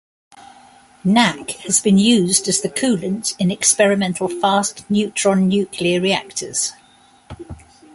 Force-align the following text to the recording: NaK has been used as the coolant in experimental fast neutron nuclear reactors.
NaK 1.03 1.51
has 1.67 1.79
been 1.79 1.99
used 1.99 2.47
as 2.47 2.59
the 2.61 2.69
coolant 2.69 3.35
in 3.37 3.51
experimental 3.51 4.27
fast 4.27 4.83
neutron 4.89 5.47
nuclear 5.47 6.01
reactors. 6.01 6.71